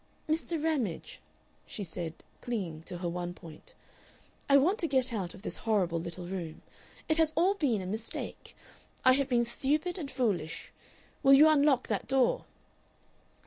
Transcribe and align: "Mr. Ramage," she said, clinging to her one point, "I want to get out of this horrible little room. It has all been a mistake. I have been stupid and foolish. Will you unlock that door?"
"Mr. 0.27 0.57
Ramage," 0.63 1.21
she 1.67 1.83
said, 1.83 2.15
clinging 2.41 2.81
to 2.81 2.97
her 2.97 3.07
one 3.07 3.35
point, 3.35 3.75
"I 4.49 4.57
want 4.57 4.79
to 4.79 4.87
get 4.87 5.13
out 5.13 5.35
of 5.35 5.43
this 5.43 5.57
horrible 5.57 5.99
little 5.99 6.25
room. 6.25 6.63
It 7.07 7.19
has 7.19 7.33
all 7.37 7.53
been 7.53 7.83
a 7.83 7.85
mistake. 7.85 8.55
I 9.05 9.13
have 9.13 9.29
been 9.29 9.43
stupid 9.43 9.99
and 9.99 10.09
foolish. 10.09 10.71
Will 11.21 11.33
you 11.33 11.47
unlock 11.47 11.87
that 11.87 12.07
door?" 12.07 12.45